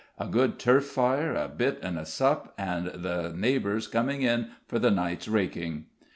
[0.17, 4.79] "A good turf fire, a bit and a sup and the neighbours coming in for
[4.79, 5.85] the night's raking."